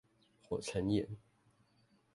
[0.41, 1.07] 火成岩